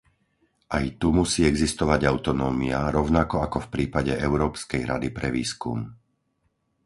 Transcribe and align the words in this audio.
Aj 0.77 0.81
tu 0.99 1.07
musí 1.19 1.41
existovať 1.51 1.99
autonómia, 2.13 2.79
rovnako 2.97 3.35
ako 3.45 3.57
v 3.69 3.71
prípade 3.77 4.11
Európskej 4.27 4.81
rady 4.91 5.07
pre 5.17 5.27
výskum. 5.37 5.77